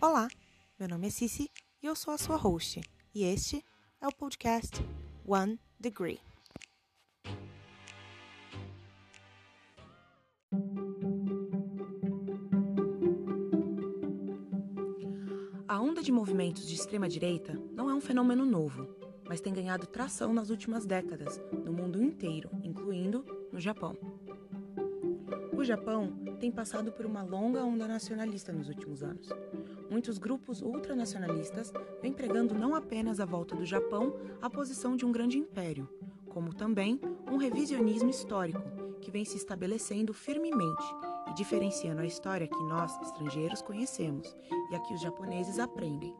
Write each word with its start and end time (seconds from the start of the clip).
Olá, 0.00 0.28
meu 0.78 0.88
nome 0.88 1.06
é 1.06 1.10
Cici 1.10 1.50
e 1.82 1.86
eu 1.86 1.94
sou 1.94 2.12
a 2.12 2.18
sua 2.18 2.36
host, 2.36 2.80
e 3.14 3.24
este 3.24 3.64
é 4.00 4.06
o 4.06 4.12
podcast 4.12 4.76
One 5.26 5.58
Degree. 5.80 6.20
A 15.66 15.80
onda 15.80 16.02
de 16.02 16.12
movimentos 16.12 16.66
de 16.68 16.74
extrema-direita 16.74 17.54
não 17.72 17.88
é 17.88 17.94
um 17.94 18.00
fenômeno 18.00 18.44
novo, 18.44 18.86
mas 19.26 19.40
tem 19.40 19.54
ganhado 19.54 19.86
tração 19.86 20.34
nas 20.34 20.50
últimas 20.50 20.84
décadas, 20.84 21.40
no 21.64 21.72
mundo 21.72 22.02
inteiro, 22.02 22.50
incluindo 22.62 23.24
no 23.50 23.60
Japão. 23.60 23.96
O 25.56 25.64
Japão 25.64 26.12
tem 26.38 26.50
passado 26.50 26.92
por 26.92 27.06
uma 27.06 27.22
longa 27.22 27.64
onda 27.64 27.88
nacionalista 27.88 28.52
nos 28.52 28.68
últimos 28.68 29.02
anos. 29.02 29.30
Muitos 29.90 30.18
grupos 30.18 30.62
ultranacionalistas 30.62 31.72
vêm 32.00 32.12
pregando 32.12 32.54
não 32.54 32.74
apenas 32.74 33.20
a 33.20 33.24
volta 33.24 33.54
do 33.54 33.64
Japão 33.64 34.14
à 34.40 34.48
posição 34.50 34.96
de 34.96 35.04
um 35.04 35.12
grande 35.12 35.38
império, 35.38 35.88
como 36.28 36.54
também 36.54 37.00
um 37.30 37.36
revisionismo 37.36 38.10
histórico 38.10 38.62
que 39.00 39.10
vem 39.10 39.24
se 39.24 39.36
estabelecendo 39.36 40.14
firmemente 40.14 40.84
e 41.28 41.34
diferenciando 41.34 42.00
a 42.00 42.06
história 42.06 42.48
que 42.48 42.64
nós, 42.64 42.98
estrangeiros, 43.02 43.60
conhecemos 43.60 44.34
e 44.70 44.74
a 44.74 44.80
que 44.80 44.94
os 44.94 45.00
japoneses 45.00 45.58
aprendem. 45.58 46.16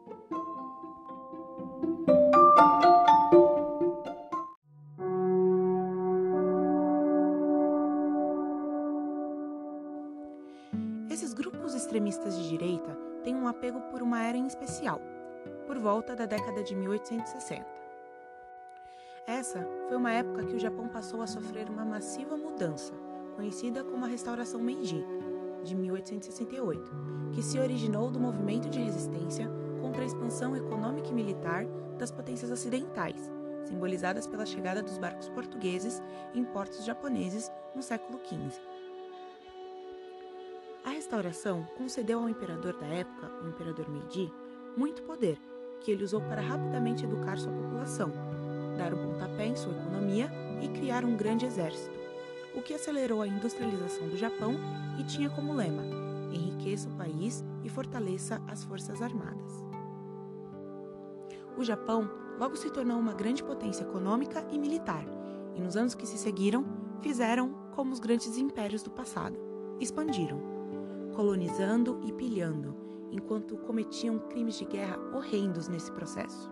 Esses 11.09 11.33
grupos 11.33 11.73
extremistas 11.73 12.37
de 12.37 12.49
direita 12.49 12.74
um 13.45 13.47
apego 13.47 13.79
por 13.91 14.01
uma 14.01 14.23
era 14.23 14.35
em 14.35 14.47
especial, 14.47 14.99
por 15.67 15.77
volta 15.77 16.15
da 16.15 16.25
década 16.25 16.63
de 16.63 16.75
1860. 16.75 17.63
Essa 19.27 19.67
foi 19.87 19.95
uma 19.95 20.11
época 20.11 20.45
que 20.45 20.55
o 20.55 20.59
Japão 20.59 20.87
passou 20.87 21.21
a 21.21 21.27
sofrer 21.27 21.69
uma 21.69 21.85
massiva 21.85 22.35
mudança, 22.35 22.91
conhecida 23.35 23.83
como 23.83 24.03
a 24.03 24.07
Restauração 24.07 24.59
Meiji, 24.59 25.05
de 25.63 25.75
1868, 25.75 26.91
que 27.33 27.43
se 27.43 27.59
originou 27.59 28.09
do 28.09 28.19
movimento 28.19 28.67
de 28.67 28.79
resistência 28.79 29.47
contra 29.79 30.01
a 30.01 30.05
expansão 30.05 30.55
econômica 30.55 31.09
e 31.09 31.13
militar 31.13 31.65
das 31.99 32.09
potências 32.11 32.49
ocidentais, 32.49 33.31
simbolizadas 33.63 34.25
pela 34.25 34.45
chegada 34.45 34.81
dos 34.81 34.97
barcos 34.97 35.29
portugueses 35.29 36.01
em 36.33 36.43
portos 36.43 36.83
japoneses 36.83 37.51
no 37.75 37.83
século 37.83 38.19
XV. 38.25 38.59
Restauração 40.95 41.67
concedeu 41.77 42.21
ao 42.21 42.29
imperador 42.29 42.73
da 42.77 42.85
época, 42.85 43.29
o 43.43 43.49
imperador 43.49 43.89
Meiji, 43.89 44.31
muito 44.77 45.03
poder, 45.03 45.37
que 45.81 45.91
ele 45.91 46.05
usou 46.05 46.21
para 46.21 46.39
rapidamente 46.41 47.03
educar 47.03 47.37
sua 47.37 47.51
população, 47.51 48.13
dar 48.77 48.93
um 48.93 49.11
pontapé 49.11 49.45
em 49.45 49.57
sua 49.57 49.73
economia 49.73 50.31
e 50.61 50.69
criar 50.69 51.03
um 51.03 51.17
grande 51.17 51.45
exército, 51.45 51.93
o 52.55 52.61
que 52.61 52.73
acelerou 52.73 53.21
a 53.21 53.27
industrialização 53.27 54.07
do 54.07 54.15
Japão 54.15 54.55
e 54.97 55.03
tinha 55.03 55.29
como 55.29 55.53
lema: 55.53 55.83
enriqueça 56.31 56.87
o 56.87 56.95
país 56.95 57.43
e 57.61 57.67
fortaleça 57.67 58.41
as 58.47 58.63
forças 58.63 59.01
armadas. 59.01 59.51
O 61.57 61.63
Japão 61.65 62.09
logo 62.39 62.55
se 62.55 62.71
tornou 62.71 62.97
uma 62.97 63.13
grande 63.13 63.43
potência 63.43 63.83
econômica 63.83 64.47
e 64.49 64.57
militar, 64.57 65.05
e 65.55 65.59
nos 65.59 65.75
anos 65.75 65.93
que 65.93 66.07
se 66.07 66.17
seguiram, 66.17 66.63
fizeram 67.01 67.53
como 67.75 67.91
os 67.91 67.99
grandes 67.99 68.37
impérios 68.37 68.81
do 68.81 68.91
passado: 68.91 69.37
expandiram 69.77 70.54
colonizando 71.15 72.01
e 72.03 72.11
pilhando, 72.11 72.75
enquanto 73.09 73.57
cometiam 73.57 74.19
crimes 74.19 74.57
de 74.57 74.65
guerra 74.65 74.99
horrendos 75.13 75.67
nesse 75.67 75.91
processo. 75.91 76.51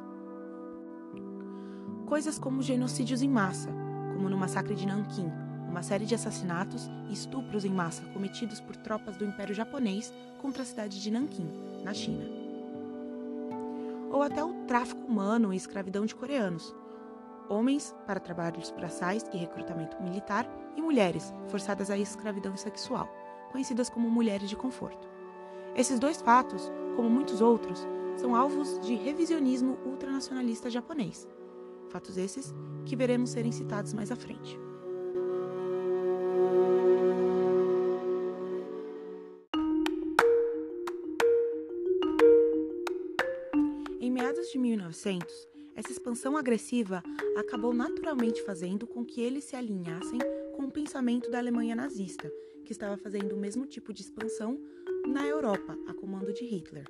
Coisas 2.06 2.39
como 2.39 2.61
genocídios 2.61 3.22
em 3.22 3.30
massa, 3.30 3.69
como 4.13 4.29
no 4.29 4.38
massacre 4.38 4.73
de 4.73 4.88
Nanquim, 4.88 5.29
uma 5.68 5.84
série 5.84 6.06
de 6.06 6.16
assassinatos 6.16 6.90
e 7.09 7.13
estupros 7.13 7.66
em 7.66 7.72
massa 7.72 8.06
cometidos 8.13 8.62
por 8.62 8.75
tropas 8.78 9.18
do 9.18 9.25
Império 9.25 9.53
Japonês 9.53 10.13
contra 10.41 10.63
a 10.63 10.66
cidade 10.66 11.02
de 11.02 11.12
Nanquim, 11.12 11.50
na 11.84 11.94
China. 11.94 12.25
Ou 14.12 14.22
até 14.22 14.44
o 14.44 14.53
tráfico 14.66 15.02
humano 15.02 15.52
e 15.52 15.57
escravidão 15.57 16.06
de 16.06 16.16
coreanos, 16.16 16.73
homens 17.50 17.94
para 18.06 18.19
trabalhos 18.19 18.72
braçais 18.72 19.25
e 19.34 19.38
recrutamento 19.38 20.02
militar 20.02 20.47
e 20.78 20.81
mulheres 20.81 21.34
forçadas 21.47 21.90
à 21.90 21.97
escravidão 21.97 22.56
sexual 22.56 23.09
conhecidas 23.53 23.88
como 23.88 24.09
mulheres 24.09 24.50
de 24.50 24.56
conforto. 24.56 25.08
Esses 25.75 26.00
dois 26.00 26.19
fatos, 26.19 26.72
como 26.96 27.08
muitos 27.08 27.40
outros, 27.40 27.88
são 28.18 28.36
alvos 28.36 28.80
de 28.80 28.96
revisionismo 28.96 29.78
ultranacionalista 29.86 30.72
japonês. 30.72 31.28
Fatos 31.90 32.18
esses 32.18 32.52
que 32.84 32.96
veremos 32.96 33.30
serem 33.30 33.52
citados 33.52 33.94
mais 33.94 34.12
à 34.12 34.16
frente. 34.16 34.59
Em 44.02 44.09
meados 44.09 44.47
de 44.52 44.58
1900, 44.58 45.53
essa 45.75 45.91
expansão 45.91 46.38
agressiva 46.38 47.03
acabou 47.38 47.73
naturalmente 47.73 48.44
fazendo 48.44 48.85
com 48.85 49.03
que 49.03 49.22
eles 49.22 49.44
se 49.44 49.56
alinhassem 49.56 50.19
com 50.56 50.63
o 50.63 50.72
pensamento 50.72 51.29
da 51.29 51.39
Alemanha 51.39 51.75
nazista 51.75 52.31
que 52.63 52.72
estava 52.72 52.97
fazendo 52.97 53.34
o 53.34 53.39
mesmo 53.39 53.66
tipo 53.66 53.94
de 53.94 54.01
expansão 54.01 54.59
na 55.07 55.28
Europa, 55.28 55.78
a 55.88 55.94
comando 55.94 56.31
de 56.34 56.45
Hitler. 56.45 56.85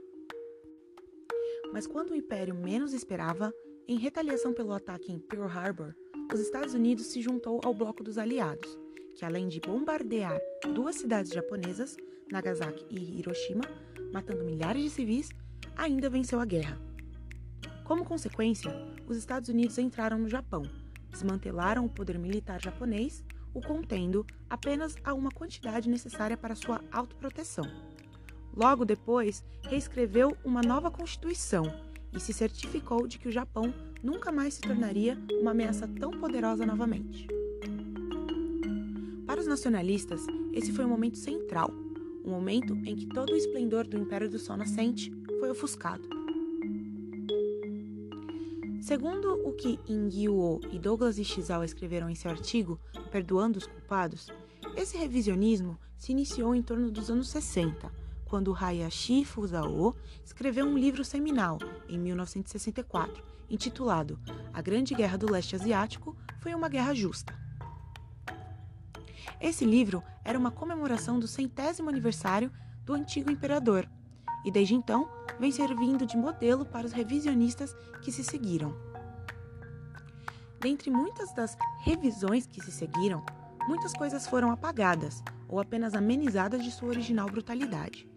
Mas 1.72 1.88
quando 1.88 2.12
o 2.12 2.16
Império 2.16 2.54
menos 2.54 2.94
esperava, 2.94 3.54
em 3.88 3.98
retaliação 3.98 4.54
pelo 4.54 4.72
ataque 4.72 5.12
em 5.12 5.20
Pearl 5.20 5.48
Harbor, 5.48 5.96
os 6.32 6.40
Estados 6.40 6.74
Unidos 6.74 7.08
se 7.08 7.22
juntou 7.22 7.60
ao 7.64 7.74
bloco 7.74 8.04
dos 8.04 8.18
aliados, 8.18 8.78
que 9.16 9.26
além 9.26 9.48
de 9.48 9.60
bombardear 9.60 10.40
duas 10.74 10.96
cidades 10.96 11.32
japonesas, 11.32 11.98
Nagasaki 12.32 12.86
e 12.90 13.20
Hiroshima, 13.20 13.64
matando 14.12 14.44
milhares 14.44 14.84
de 14.84 14.90
civis, 14.90 15.30
ainda 15.76 16.10
venceu 16.10 16.40
a 16.40 16.46
guerra. 16.46 16.93
Como 17.84 18.06
consequência, 18.06 18.72
os 19.08 19.18
Estados 19.18 19.50
Unidos 19.50 19.78
entraram 19.78 20.18
no 20.18 20.30
Japão, 20.30 20.64
desmantelaram 21.12 21.86
o 21.86 21.90
poder 21.90 22.18
militar 22.18 22.62
japonês 22.62 23.24
o 23.54 23.62
contendo 23.62 24.26
apenas 24.50 24.96
a 25.04 25.14
uma 25.14 25.30
quantidade 25.30 25.88
necessária 25.88 26.36
para 26.36 26.56
sua 26.56 26.82
autoproteção. 26.92 27.66
Logo 28.56 28.86
depois, 28.86 29.44
reescreveu 29.64 30.36
uma 30.44 30.62
nova 30.62 30.90
Constituição 30.90 31.64
e 32.12 32.20
se 32.20 32.34
certificou 32.34 33.08
de 33.08 33.20
que 33.20 33.28
o 33.28 33.32
Japão 33.32 33.74
nunca 34.02 34.32
mais 34.32 34.56
se 34.56 34.62
tornaria 34.62 35.18
uma 35.40 35.52
ameaça 35.52 35.88
tão 35.88 36.12
poderosa 36.12 36.66
novamente. 36.66 37.28
Para 39.26 39.42
os 39.42 39.48
nacionalistas, 39.48 40.22
esse 40.54 40.72
foi 40.72 40.86
um 40.86 40.90
momento 40.90 41.18
central, 41.18 41.72
um 42.24 42.32
momento 42.32 42.76
em 42.86 42.96
que 42.96 43.08
todo 43.08 43.32
o 43.32 43.36
esplendor 43.36 43.88
do 43.88 43.98
Império 43.98 44.30
do 44.30 44.40
Sol 44.40 44.58
Nascente 44.58 45.12
foi 45.40 45.50
ofuscado. 45.50 46.23
Segundo 48.84 49.40
o 49.48 49.54
que 49.54 49.80
Ingyuo 49.88 50.60
e 50.70 50.78
Douglas 50.78 51.18
Ishizal 51.18 51.64
escreveram 51.64 52.10
em 52.10 52.16
seu 52.16 52.30
artigo 52.30 52.78
Perdoando 53.10 53.58
os 53.58 53.66
Culpados, 53.66 54.28
esse 54.76 54.98
revisionismo 54.98 55.80
se 55.98 56.12
iniciou 56.12 56.54
em 56.54 56.62
torno 56.62 56.92
dos 56.92 57.10
anos 57.10 57.30
60, 57.30 57.90
quando 58.26 58.54
Hayashi 58.54 59.24
Fusao 59.24 59.96
escreveu 60.22 60.66
um 60.66 60.78
livro 60.78 61.06
seminal, 61.06 61.60
em 61.88 61.98
1964, 61.98 63.24
intitulado 63.50 64.20
A 64.54 64.62
Grande 64.62 64.94
Guerra 64.94 65.18
do 65.18 65.32
Leste 65.32 65.56
Asiático 65.56 66.14
foi 66.42 66.54
uma 66.54 66.68
guerra 66.68 66.94
justa. 66.94 67.34
Esse 69.40 69.64
livro 69.64 70.04
era 70.26 70.38
uma 70.38 70.52
comemoração 70.52 71.22
do 71.22 71.28
centésimo 71.28 71.88
aniversário 71.88 72.52
do 72.84 72.94
antigo 72.94 73.32
imperador, 73.32 73.90
e 74.44 74.52
desde 74.52 74.76
então 74.76 75.10
vem 75.40 75.52
servindo 75.52 76.06
de 76.06 76.18
modelo 76.18 76.66
para 76.66 76.86
os 76.86 76.92
revisionistas 76.92 77.76
que 78.02 78.12
se 78.12 78.24
seguiram. 78.24 78.76
Dentre 80.60 80.90
muitas 80.90 81.34
das 81.34 81.58
revisões 81.82 82.46
que 82.48 82.62
se 82.62 82.72
seguiram, 82.72 83.24
muitas 83.68 83.94
coisas 83.94 84.28
foram 84.28 84.52
apagadas 84.52 85.22
ou 85.50 85.60
apenas 85.60 85.94
amenizadas 85.94 86.64
de 86.64 86.72
sua 86.72 86.90
original 86.90 87.30
brutalidade. 87.30 88.08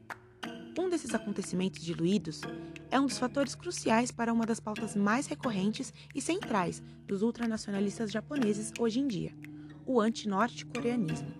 Um 0.78 0.88
desses 0.88 1.14
acontecimentos 1.14 1.82
diluídos 1.82 2.42
é 2.90 3.00
um 3.00 3.06
dos 3.06 3.18
fatores 3.18 3.54
cruciais 3.54 4.10
para 4.12 4.32
uma 4.32 4.44
das 4.46 4.60
pautas 4.60 4.94
mais 4.94 5.26
recorrentes 5.26 5.92
e 6.14 6.20
centrais 6.20 6.82
dos 7.06 7.22
ultranacionalistas 7.22 8.12
japoneses 8.12 8.72
hoje 8.78 9.00
em 9.00 9.08
dia: 9.08 9.34
o 9.86 10.00
anti-norte-coreanismo. 10.00 11.32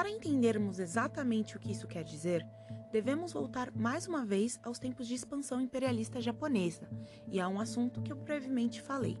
Para 0.00 0.08
entendermos 0.08 0.78
exatamente 0.78 1.58
o 1.58 1.60
que 1.60 1.72
isso 1.72 1.86
quer 1.86 2.02
dizer, 2.02 2.42
devemos 2.90 3.34
voltar 3.34 3.70
mais 3.76 4.06
uma 4.06 4.24
vez 4.24 4.58
aos 4.62 4.78
tempos 4.78 5.06
de 5.06 5.12
expansão 5.12 5.60
imperialista 5.60 6.22
japonesa 6.22 6.88
e 7.28 7.38
a 7.38 7.46
um 7.46 7.60
assunto 7.60 8.00
que 8.00 8.10
eu 8.10 8.16
brevemente 8.16 8.80
falei: 8.80 9.18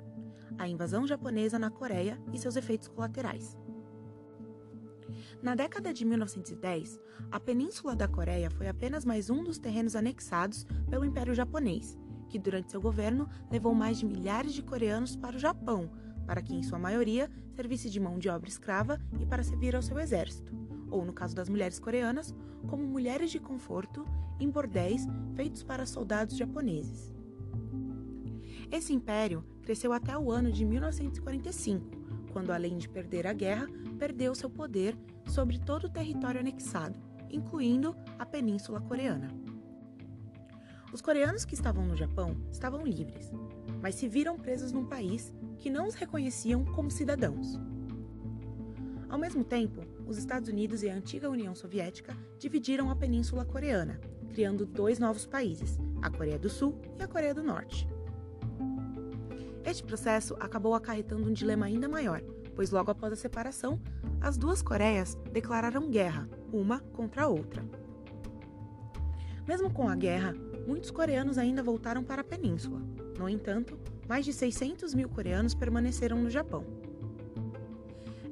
a 0.56 0.66
invasão 0.66 1.06
japonesa 1.06 1.58
na 1.58 1.70
Coreia 1.70 2.18
e 2.32 2.38
seus 2.38 2.56
efeitos 2.56 2.88
colaterais. 2.88 3.58
Na 5.42 5.54
década 5.54 5.92
de 5.92 6.02
1910, 6.02 6.98
a 7.30 7.38
Península 7.38 7.94
da 7.94 8.08
Coreia 8.08 8.50
foi 8.50 8.66
apenas 8.66 9.04
mais 9.04 9.28
um 9.28 9.44
dos 9.44 9.58
terrenos 9.58 9.94
anexados 9.94 10.64
pelo 10.88 11.04
Império 11.04 11.34
Japonês, 11.34 11.98
que 12.26 12.38
durante 12.38 12.70
seu 12.70 12.80
governo 12.80 13.28
levou 13.50 13.74
mais 13.74 13.98
de 13.98 14.06
milhares 14.06 14.54
de 14.54 14.62
coreanos 14.62 15.14
para 15.14 15.36
o 15.36 15.38
Japão, 15.38 15.90
para 16.26 16.40
que, 16.40 16.54
em 16.54 16.62
sua 16.62 16.78
maioria, 16.78 17.30
servisse 17.52 17.90
de 17.90 18.00
mão 18.00 18.18
de 18.18 18.30
obra 18.30 18.48
escrava 18.48 18.98
e 19.20 19.26
para 19.26 19.42
servir 19.42 19.76
ao 19.76 19.82
seu 19.82 19.98
exército, 19.98 20.69
ou, 20.90 21.04
no 21.04 21.12
caso 21.12 21.34
das 21.34 21.48
mulheres 21.48 21.78
coreanas, 21.78 22.34
como 22.66 22.86
mulheres 22.86 23.30
de 23.30 23.38
conforto 23.38 24.04
em 24.38 24.50
bordéis 24.50 25.06
feitos 25.34 25.62
para 25.62 25.86
soldados 25.86 26.36
japoneses. 26.36 27.14
Esse 28.70 28.92
império 28.92 29.44
cresceu 29.62 29.92
até 29.92 30.16
o 30.16 30.30
ano 30.30 30.50
de 30.50 30.64
1945, 30.64 31.86
quando, 32.32 32.52
além 32.52 32.78
de 32.78 32.88
perder 32.88 33.26
a 33.26 33.32
guerra, 33.32 33.66
perdeu 33.98 34.34
seu 34.34 34.48
poder 34.48 34.96
sobre 35.26 35.58
todo 35.58 35.84
o 35.84 35.90
território 35.90 36.40
anexado, 36.40 36.98
incluindo 37.30 37.94
a 38.18 38.24
Península 38.24 38.80
Coreana. 38.80 39.28
Os 40.92 41.00
coreanos 41.00 41.44
que 41.44 41.54
estavam 41.54 41.84
no 41.86 41.96
Japão 41.96 42.36
estavam 42.50 42.84
livres, 42.84 43.30
mas 43.80 43.94
se 43.94 44.08
viram 44.08 44.36
presos 44.36 44.72
num 44.72 44.84
país 44.84 45.32
que 45.58 45.70
não 45.70 45.86
os 45.86 45.94
reconheciam 45.94 46.64
como 46.64 46.90
cidadãos. 46.90 47.60
Ao 49.10 49.18
mesmo 49.18 49.42
tempo, 49.42 49.82
os 50.06 50.16
Estados 50.16 50.48
Unidos 50.48 50.84
e 50.84 50.88
a 50.88 50.94
antiga 50.94 51.28
União 51.28 51.52
Soviética 51.52 52.16
dividiram 52.38 52.88
a 52.90 52.96
Península 52.96 53.44
Coreana, 53.44 54.00
criando 54.28 54.64
dois 54.64 55.00
novos 55.00 55.26
países, 55.26 55.80
a 56.00 56.08
Coreia 56.08 56.38
do 56.38 56.48
Sul 56.48 56.80
e 56.96 57.02
a 57.02 57.08
Coreia 57.08 57.34
do 57.34 57.42
Norte. 57.42 57.88
Este 59.64 59.82
processo 59.82 60.36
acabou 60.38 60.74
acarretando 60.74 61.28
um 61.28 61.32
dilema 61.32 61.66
ainda 61.66 61.88
maior, 61.88 62.22
pois 62.54 62.70
logo 62.70 62.92
após 62.92 63.12
a 63.12 63.16
separação, 63.16 63.80
as 64.20 64.38
duas 64.38 64.62
Coreias 64.62 65.18
declararam 65.32 65.90
guerra, 65.90 66.28
uma 66.52 66.78
contra 66.78 67.24
a 67.24 67.28
outra. 67.28 67.64
Mesmo 69.46 69.72
com 69.72 69.88
a 69.88 69.96
guerra, 69.96 70.34
muitos 70.68 70.92
coreanos 70.92 71.36
ainda 71.36 71.64
voltaram 71.64 72.04
para 72.04 72.20
a 72.20 72.24
península. 72.24 72.80
No 73.18 73.28
entanto, 73.28 73.76
mais 74.08 74.24
de 74.24 74.32
600 74.32 74.94
mil 74.94 75.08
coreanos 75.08 75.52
permaneceram 75.52 76.22
no 76.22 76.30
Japão. 76.30 76.64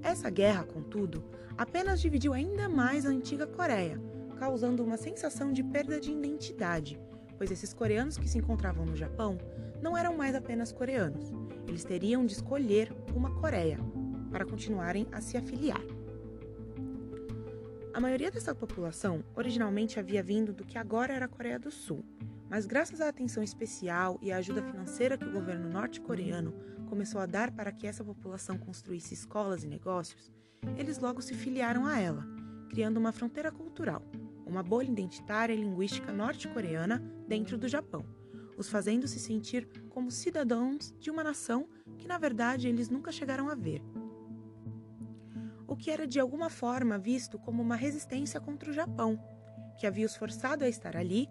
Essa 0.02 0.30
guerra, 0.30 0.64
contudo, 0.64 1.24
apenas 1.56 2.00
dividiu 2.00 2.32
ainda 2.32 2.68
mais 2.68 3.04
a 3.04 3.10
antiga 3.10 3.46
Coreia, 3.46 4.00
causando 4.38 4.84
uma 4.84 4.96
sensação 4.96 5.52
de 5.52 5.62
perda 5.62 6.00
de 6.00 6.12
identidade, 6.12 7.00
pois 7.36 7.50
esses 7.50 7.72
coreanos 7.72 8.16
que 8.16 8.28
se 8.28 8.38
encontravam 8.38 8.86
no 8.86 8.96
Japão 8.96 9.38
não 9.82 9.96
eram 9.96 10.16
mais 10.16 10.34
apenas 10.34 10.72
coreanos. 10.72 11.32
Eles 11.66 11.84
teriam 11.84 12.24
de 12.24 12.32
escolher 12.32 12.92
uma 13.14 13.34
Coreia 13.34 13.78
para 14.30 14.44
continuarem 14.44 15.06
a 15.12 15.20
se 15.20 15.36
afiliar. 15.36 15.82
A 17.92 18.00
maioria 18.00 18.30
dessa 18.30 18.54
população 18.54 19.24
originalmente 19.34 19.98
havia 19.98 20.22
vindo 20.22 20.52
do 20.52 20.64
que 20.64 20.78
agora 20.78 21.12
era 21.12 21.24
a 21.24 21.28
Coreia 21.28 21.58
do 21.58 21.70
Sul, 21.70 22.04
mas 22.48 22.64
graças 22.64 23.00
à 23.00 23.08
atenção 23.08 23.42
especial 23.42 24.18
e 24.22 24.30
à 24.30 24.36
ajuda 24.36 24.62
financeira 24.62 25.18
que 25.18 25.24
o 25.24 25.32
governo 25.32 25.68
norte-coreano 25.68 26.54
começou 26.88 27.20
a 27.20 27.26
dar 27.26 27.50
para 27.50 27.70
que 27.70 27.86
essa 27.86 28.02
população 28.04 28.58
construísse 28.58 29.14
escolas 29.14 29.62
e 29.62 29.68
negócios, 29.68 30.32
eles 30.76 30.98
logo 30.98 31.20
se 31.20 31.34
filiaram 31.34 31.86
a 31.86 31.98
ela, 31.98 32.26
criando 32.70 32.96
uma 32.96 33.12
fronteira 33.12 33.52
cultural, 33.52 34.02
uma 34.46 34.62
bolha 34.62 34.90
identitária 34.90 35.52
e 35.52 35.60
linguística 35.60 36.12
norte-coreana 36.12 36.98
dentro 37.26 37.56
do 37.56 37.68
Japão 37.68 38.18
os 38.58 38.68
fazendo 38.68 39.06
se 39.06 39.20
sentir 39.20 39.68
como 39.88 40.10
cidadãos 40.10 40.92
de 40.98 41.10
uma 41.12 41.22
nação 41.22 41.68
que, 41.96 42.08
na 42.08 42.18
verdade, 42.18 42.66
eles 42.66 42.90
nunca 42.90 43.12
chegaram 43.12 43.48
a 43.48 43.54
ver. 43.54 43.80
O 45.66 45.76
que 45.76 45.90
era 45.90 46.06
de 46.06 46.18
alguma 46.18 46.50
forma 46.50 46.98
visto 46.98 47.38
como 47.38 47.62
uma 47.62 47.76
resistência 47.76 48.40
contra 48.40 48.70
o 48.70 48.74
Japão, 48.74 49.16
que 49.78 49.86
havia 49.86 50.04
os 50.04 50.16
forçado 50.16 50.64
a 50.64 50.68
estar 50.68 50.96
ali, 50.96 51.28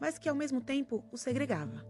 mas 0.00 0.16
que 0.16 0.28
ao 0.28 0.34
mesmo 0.34 0.62
tempo 0.62 1.04
os 1.12 1.20
segregava. 1.20 1.84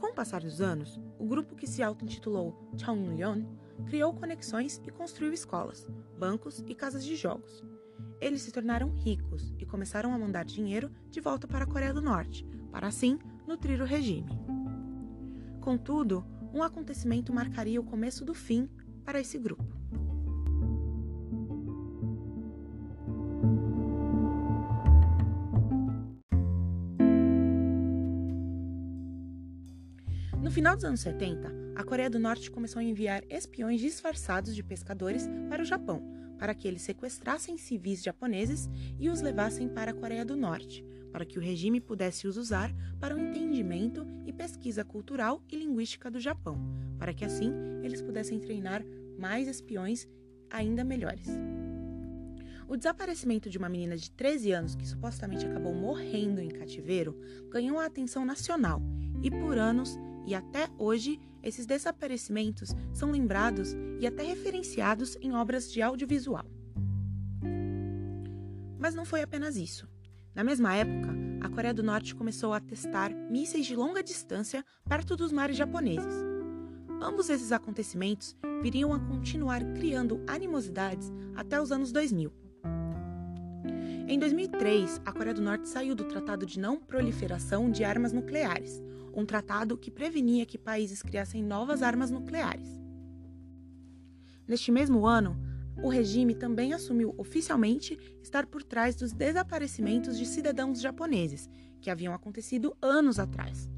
Com 0.00 0.06
o 0.12 0.14
passar 0.14 0.40
dos 0.40 0.62
anos, 0.62 0.98
o 1.18 1.26
grupo 1.26 1.54
que 1.54 1.66
se 1.66 1.82
auto-intitulou 1.82 2.54
Cheonlyeon 2.76 3.44
criou 3.86 4.12
conexões 4.14 4.80
e 4.86 4.90
construiu 4.90 5.32
escolas, 5.32 5.88
bancos 6.18 6.64
e 6.66 6.74
casas 6.74 7.04
de 7.04 7.16
jogos. 7.16 7.62
Eles 8.20 8.42
se 8.42 8.52
tornaram 8.52 8.90
ricos 8.90 9.54
e 9.58 9.66
começaram 9.66 10.12
a 10.14 10.18
mandar 10.18 10.44
dinheiro 10.44 10.90
de 11.10 11.20
volta 11.20 11.46
para 11.46 11.64
a 11.64 11.66
Coreia 11.66 11.92
do 11.92 12.00
Norte, 12.00 12.46
para 12.70 12.86
assim 12.86 13.18
nutrir 13.46 13.80
o 13.80 13.84
regime. 13.84 14.30
Contudo, 15.60 16.24
um 16.54 16.62
acontecimento 16.62 17.32
marcaria 17.32 17.80
o 17.80 17.84
começo 17.84 18.24
do 18.24 18.34
fim 18.34 18.68
para 19.04 19.20
esse 19.20 19.38
grupo. 19.38 19.75
Final 30.56 30.74
dos 30.74 30.86
anos 30.86 31.00
70, 31.00 31.52
a 31.74 31.84
Coreia 31.84 32.08
do 32.08 32.18
Norte 32.18 32.50
começou 32.50 32.80
a 32.80 32.82
enviar 32.82 33.22
espiões 33.28 33.78
disfarçados 33.78 34.54
de 34.54 34.62
pescadores 34.62 35.28
para 35.50 35.60
o 35.60 35.66
Japão, 35.66 36.02
para 36.38 36.54
que 36.54 36.66
eles 36.66 36.80
sequestrassem 36.80 37.58
civis 37.58 38.02
japoneses 38.02 38.66
e 38.98 39.10
os 39.10 39.20
levassem 39.20 39.68
para 39.68 39.90
a 39.90 39.94
Coreia 39.94 40.24
do 40.24 40.34
Norte, 40.34 40.82
para 41.12 41.26
que 41.26 41.38
o 41.38 41.42
regime 41.42 41.78
pudesse 41.78 42.26
os 42.26 42.38
usar 42.38 42.74
para 42.98 43.14
o 43.14 43.18
entendimento 43.18 44.06
e 44.24 44.32
pesquisa 44.32 44.82
cultural 44.82 45.42
e 45.52 45.56
linguística 45.56 46.10
do 46.10 46.18
Japão, 46.18 46.58
para 46.98 47.12
que 47.12 47.26
assim 47.26 47.52
eles 47.82 48.00
pudessem 48.00 48.40
treinar 48.40 48.82
mais 49.18 49.48
espiões 49.48 50.08
ainda 50.48 50.82
melhores. 50.82 51.28
O 52.66 52.78
desaparecimento 52.78 53.50
de 53.50 53.58
uma 53.58 53.68
menina 53.68 53.94
de 53.94 54.10
13 54.10 54.52
anos 54.52 54.74
que 54.74 54.88
supostamente 54.88 55.44
acabou 55.44 55.74
morrendo 55.74 56.40
em 56.40 56.48
cativeiro 56.48 57.14
ganhou 57.50 57.78
a 57.78 57.84
atenção 57.84 58.24
nacional 58.24 58.80
e 59.22 59.30
por 59.30 59.58
anos 59.58 59.98
e 60.26 60.34
até 60.34 60.68
hoje 60.76 61.20
esses 61.42 61.64
desaparecimentos 61.64 62.74
são 62.92 63.10
lembrados 63.10 63.74
e 64.00 64.06
até 64.06 64.24
referenciados 64.24 65.16
em 65.20 65.32
obras 65.32 65.72
de 65.72 65.80
audiovisual. 65.80 66.44
Mas 68.78 68.94
não 68.94 69.04
foi 69.04 69.22
apenas 69.22 69.56
isso. 69.56 69.88
Na 70.34 70.44
mesma 70.44 70.74
época, 70.74 71.14
a 71.40 71.48
Coreia 71.48 71.72
do 71.72 71.82
Norte 71.82 72.14
começou 72.14 72.52
a 72.52 72.60
testar 72.60 73.10
mísseis 73.10 73.64
de 73.64 73.76
longa 73.76 74.02
distância 74.02 74.64
perto 74.88 75.16
dos 75.16 75.32
mares 75.32 75.56
japoneses. 75.56 76.14
Ambos 77.00 77.30
esses 77.30 77.52
acontecimentos 77.52 78.36
viriam 78.62 78.92
a 78.92 78.98
continuar 78.98 79.62
criando 79.74 80.22
animosidades 80.26 81.12
até 81.34 81.60
os 81.60 81.70
anos 81.70 81.92
2000. 81.92 82.32
Em 84.08 84.18
2003, 84.18 85.02
a 85.04 85.12
Coreia 85.12 85.34
do 85.34 85.42
Norte 85.42 85.68
saiu 85.68 85.94
do 85.94 86.04
Tratado 86.04 86.46
de 86.46 86.58
Não 86.58 86.78
Proliferação 86.78 87.70
de 87.70 87.82
Armas 87.84 88.12
Nucleares, 88.12 88.82
um 89.16 89.24
tratado 89.24 89.78
que 89.78 89.90
prevenia 89.90 90.44
que 90.44 90.58
países 90.58 91.02
criassem 91.02 91.42
novas 91.42 91.82
armas 91.82 92.10
nucleares. 92.10 92.68
Neste 94.46 94.70
mesmo 94.70 95.06
ano, 95.06 95.36
o 95.82 95.88
regime 95.88 96.34
também 96.34 96.74
assumiu 96.74 97.14
oficialmente 97.16 97.98
estar 98.22 98.46
por 98.46 98.62
trás 98.62 98.94
dos 98.94 99.12
desaparecimentos 99.12 100.18
de 100.18 100.26
cidadãos 100.26 100.80
japoneses, 100.80 101.48
que 101.80 101.90
haviam 101.90 102.14
acontecido 102.14 102.76
anos 102.80 103.18
atrás. 103.18 103.68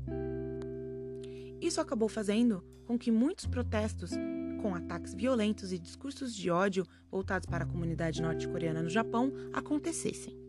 Isso 1.61 1.81
acabou 1.81 2.09
fazendo 2.09 2.63
com 2.85 2.99
que 2.99 3.11
muitos 3.11 3.47
protestos, 3.47 4.13
com 4.61 4.75
ataques 4.75 5.15
violentos 5.15 5.73
e 5.73 5.79
discursos 5.79 6.35
de 6.35 6.51
ódio 6.51 6.87
voltados 7.11 7.47
para 7.47 7.65
a 7.65 7.67
comunidade 7.67 8.21
norte-coreana 8.21 8.83
no 8.83 8.91
Japão, 8.91 9.33
acontecessem. 9.53 10.48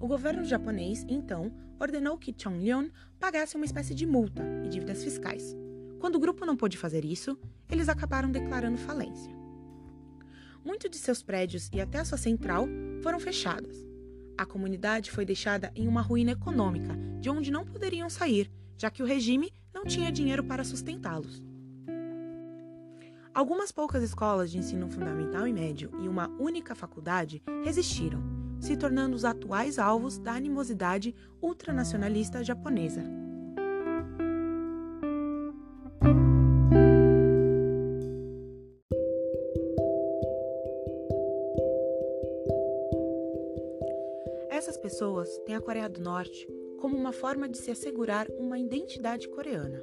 O 0.00 0.06
governo 0.06 0.44
japonês, 0.44 1.04
então, 1.08 1.52
ordenou 1.80 2.16
que 2.16 2.34
Chonglyon 2.36 2.88
pagasse 3.18 3.56
uma 3.56 3.64
espécie 3.64 3.94
de 3.94 4.06
multa 4.06 4.44
e 4.64 4.68
dívidas 4.68 5.02
fiscais. 5.02 5.56
Quando 5.98 6.14
o 6.14 6.20
grupo 6.20 6.46
não 6.46 6.56
pôde 6.56 6.76
fazer 6.76 7.04
isso, 7.04 7.36
eles 7.68 7.88
acabaram 7.88 8.30
declarando 8.30 8.78
falência. 8.78 9.36
Muitos 10.64 10.90
de 10.90 10.98
seus 10.98 11.22
prédios 11.22 11.68
e 11.72 11.80
até 11.80 11.98
a 11.98 12.04
sua 12.04 12.18
central 12.18 12.68
foram 13.02 13.18
fechadas. 13.18 13.76
A 14.36 14.46
comunidade 14.46 15.10
foi 15.10 15.24
deixada 15.24 15.72
em 15.74 15.88
uma 15.88 16.00
ruína 16.00 16.30
econômica, 16.30 16.96
de 17.18 17.28
onde 17.28 17.50
não 17.50 17.64
poderiam 17.64 18.08
sair, 18.08 18.50
já 18.76 18.90
que 18.90 19.02
o 19.02 19.06
regime 19.06 19.52
não 19.74 19.84
tinha 19.84 20.12
dinheiro 20.12 20.44
para 20.44 20.62
sustentá-los. 20.62 21.42
Algumas 23.34 23.72
poucas 23.72 24.02
escolas 24.02 24.50
de 24.50 24.58
ensino 24.58 24.88
fundamental 24.88 25.46
e 25.46 25.52
médio 25.52 25.90
e 26.00 26.08
uma 26.08 26.28
única 26.38 26.74
faculdade 26.74 27.42
resistiram, 27.64 28.37
se 28.60 28.76
tornando 28.76 29.16
os 29.16 29.24
atuais 29.24 29.78
alvos 29.78 30.18
da 30.18 30.32
animosidade 30.32 31.14
ultranacionalista 31.40 32.42
japonesa. 32.42 33.02
Essas 44.50 44.76
pessoas 44.76 45.28
têm 45.46 45.54
a 45.54 45.60
Coreia 45.60 45.88
do 45.88 46.00
Norte 46.00 46.48
como 46.80 46.96
uma 46.96 47.12
forma 47.12 47.48
de 47.48 47.58
se 47.58 47.70
assegurar 47.70 48.26
uma 48.38 48.58
identidade 48.58 49.28
coreana. 49.28 49.82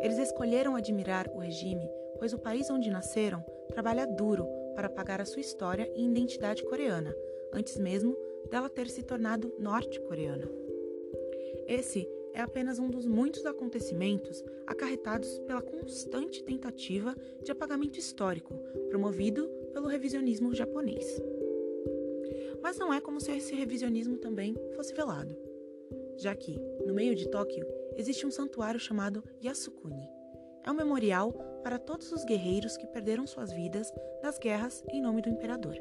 Eles 0.00 0.18
escolheram 0.18 0.76
admirar 0.76 1.28
o 1.34 1.38
regime, 1.38 1.90
pois 2.18 2.32
o 2.32 2.38
país 2.38 2.70
onde 2.70 2.90
nasceram 2.90 3.44
trabalha 3.68 4.06
duro 4.06 4.46
para 4.74 4.88
pagar 4.88 5.20
a 5.20 5.24
sua 5.24 5.40
história 5.40 5.90
e 5.96 6.04
identidade 6.04 6.62
coreana, 6.64 7.14
antes 7.52 7.76
mesmo 7.76 8.16
dela 8.50 8.68
ter 8.68 8.88
se 8.88 9.02
tornado 9.02 9.52
norte-coreana. 9.58 10.48
Esse 11.66 12.08
é 12.32 12.40
apenas 12.40 12.78
um 12.78 12.88
dos 12.88 13.06
muitos 13.06 13.44
acontecimentos 13.44 14.44
acarretados 14.66 15.38
pela 15.40 15.60
constante 15.60 16.42
tentativa 16.42 17.16
de 17.42 17.50
apagamento 17.50 17.98
histórico 17.98 18.54
promovido 18.88 19.48
pelo 19.72 19.88
revisionismo 19.88 20.54
japonês. 20.54 21.20
Mas 22.62 22.78
não 22.78 22.92
é 22.92 23.00
como 23.00 23.20
se 23.20 23.32
esse 23.32 23.54
revisionismo 23.54 24.16
também 24.18 24.54
fosse 24.74 24.94
velado, 24.94 25.36
já 26.16 26.34
que, 26.34 26.58
no 26.86 26.94
meio 26.94 27.14
de 27.14 27.28
Tóquio, 27.28 27.66
existe 27.96 28.26
um 28.26 28.30
santuário 28.30 28.80
chamado 28.80 29.22
Yasukuni. 29.44 30.08
É 30.64 30.70
um 30.70 30.74
memorial 30.74 31.32
para 31.62 31.78
todos 31.78 32.12
os 32.12 32.24
guerreiros 32.24 32.76
que 32.76 32.86
perderam 32.86 33.26
suas 33.26 33.52
vidas 33.52 33.92
nas 34.22 34.38
guerras 34.38 34.84
em 34.90 35.00
nome 35.00 35.22
do 35.22 35.28
imperador. 35.28 35.76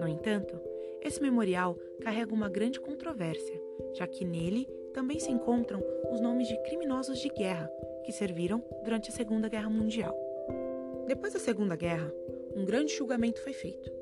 No 0.00 0.08
entanto, 0.08 0.58
esse 1.02 1.20
memorial 1.20 1.76
carrega 2.00 2.32
uma 2.32 2.48
grande 2.48 2.80
controvérsia, 2.80 3.60
já 3.92 4.06
que 4.06 4.24
nele 4.24 4.66
também 4.94 5.20
se 5.20 5.30
encontram 5.30 5.82
os 6.10 6.22
nomes 6.22 6.48
de 6.48 6.56
criminosos 6.62 7.18
de 7.18 7.28
guerra 7.28 7.70
que 8.02 8.10
serviram 8.10 8.64
durante 8.82 9.10
a 9.10 9.12
Segunda 9.12 9.46
Guerra 9.46 9.68
Mundial. 9.68 10.16
Depois 11.06 11.34
da 11.34 11.38
Segunda 11.38 11.76
Guerra, 11.76 12.10
um 12.56 12.64
grande 12.64 12.96
julgamento 12.96 13.42
foi 13.42 13.52
feito. 13.52 13.92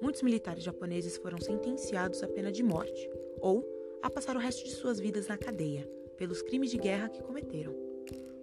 Muitos 0.00 0.22
militares 0.22 0.62
japoneses 0.62 1.16
foram 1.16 1.40
sentenciados 1.40 2.22
à 2.22 2.28
pena 2.28 2.52
de 2.52 2.62
morte 2.62 3.10
ou 3.40 3.66
a 4.00 4.08
passar 4.08 4.36
o 4.36 4.40
resto 4.40 4.64
de 4.64 4.70
suas 4.70 5.00
vidas 5.00 5.26
na 5.26 5.36
cadeia, 5.36 5.84
pelos 6.16 6.42
crimes 6.42 6.70
de 6.70 6.78
guerra 6.78 7.08
que 7.08 7.22
cometeram. 7.22 7.74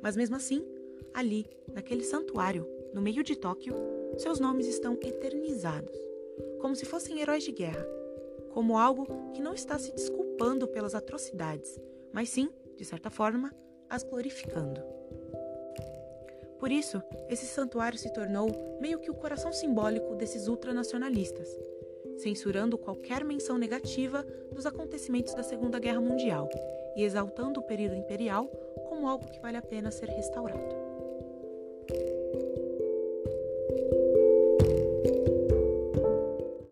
Mas 0.02 0.18
mesmo 0.18 0.36
assim, 0.36 0.62
ali, 1.14 1.46
naquele 1.74 2.04
santuário, 2.04 2.68
no 2.94 3.02
meio 3.02 3.24
de 3.24 3.36
Tóquio, 3.36 3.74
seus 4.18 4.40
nomes 4.40 4.68
estão 4.68 4.94
eternizados, 5.02 5.98
como 6.60 6.76
se 6.76 6.86
fossem 6.86 7.20
heróis 7.22 7.44
de 7.44 7.52
guerra, 7.52 7.86
como 8.52 8.78
algo 8.78 9.32
que 9.34 9.42
não 9.42 9.54
está 9.54 9.78
se 9.78 9.92
desculpando 9.92 10.68
pelas 10.68 10.96
atrocidades, 10.96 11.80
mas 12.12 12.30
sim, 12.30 12.50
de 12.76 12.86
certa 12.86 13.10
forma, 13.10 13.54
as 13.90 14.04
glorificando. 14.04 14.82
Por 16.60 16.72
isso, 16.72 17.02
esse 17.30 17.46
santuário 17.46 17.98
se 17.98 18.12
tornou 18.12 18.80
meio 18.82 19.00
que 19.00 19.12
o 19.12 19.16
coração 19.16 19.54
simbólico 19.54 20.16
desses 20.16 20.48
ultranacionalistas, 20.48 21.48
censurando 22.18 22.78
qualquer 22.78 23.24
menção 23.24 23.58
negativa 23.58 24.24
dos 24.52 24.66
acontecimentos 24.66 25.36
da 25.36 25.44
Segunda 25.44 25.80
Guerra 25.80 26.02
Mundial 26.02 26.50
e 26.96 27.04
exaltando 27.04 27.60
o 27.60 27.64
período 27.64 27.96
imperial 27.96 28.48
como 28.90 29.08
algo 29.08 29.30
que 29.30 29.40
vale 29.40 29.58
a 29.58 29.62
pena 29.62 29.92
ser 29.92 30.10
restaurado. 30.10 30.87